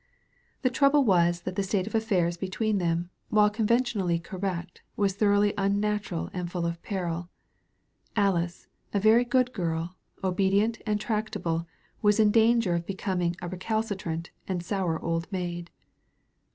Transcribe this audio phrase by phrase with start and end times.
[0.63, 5.53] The trouble was that the state of affairs between them, while conventionally correct, was thoroughly
[5.59, 7.29] unnatural and full of peril.
[8.15, 11.67] Alice, a very good girl, obedient and tractable,
[12.01, 15.69] was in danger of be coming a recalcitrant and sour old maid.